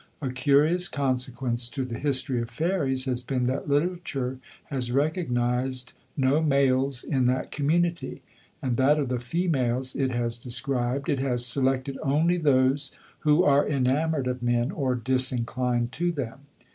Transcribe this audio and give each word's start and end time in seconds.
A 0.19 0.31
curious 0.31 0.87
consequence 0.87 1.69
to 1.69 1.85
the 1.85 1.99
history 1.99 2.41
of 2.41 2.49
fairies 2.49 3.05
has 3.05 3.21
been 3.21 3.45
that 3.45 3.69
literature 3.69 4.39
has 4.65 4.91
recognised 4.91 5.93
no 6.17 6.41
males 6.41 7.03
in 7.03 7.27
that 7.27 7.51
community, 7.51 8.23
and 8.63 8.77
that 8.77 8.97
of 8.97 9.09
the 9.09 9.19
females 9.19 9.95
it 9.95 10.09
has 10.09 10.37
described 10.37 11.07
it 11.07 11.19
has 11.19 11.45
selected 11.45 11.99
only 12.01 12.37
those 12.37 12.91
who 13.19 13.43
are 13.43 13.67
enamoured 13.69 14.25
of 14.25 14.41
men 14.41 14.71
or 14.71 14.95
disinclined 14.95 15.91
to 15.91 16.11
them. 16.11 16.39